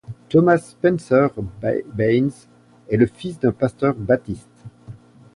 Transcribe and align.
Thomas 0.29 0.57
Spencer 0.71 1.27
Baynes 1.95 2.31
est 2.89 2.97
le 2.97 3.05
fils 3.05 3.39
d'un 3.39 3.51
pasteur 3.51 3.93
baptiste. 3.93 4.63